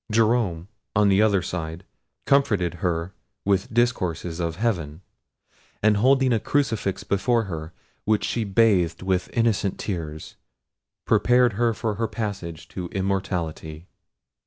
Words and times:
Jerome, 0.11 0.67
on 0.95 1.09
the 1.09 1.21
other 1.21 1.43
side, 1.43 1.83
comforted 2.25 2.73
her 2.81 3.13
with 3.45 3.71
discourses 3.71 4.39
of 4.39 4.55
heaven, 4.55 5.01
and 5.83 5.97
holding 5.97 6.33
a 6.33 6.39
crucifix 6.39 7.03
before 7.03 7.43
her, 7.43 7.71
which 8.05 8.23
she 8.23 8.43
bathed 8.43 9.03
with 9.03 9.29
innocent 9.31 9.77
tears, 9.77 10.37
prepared 11.05 11.53
her 11.53 11.71
for 11.75 11.93
her 12.01 12.07
passage 12.07 12.67
to 12.69 12.87
immortality. 12.87 13.85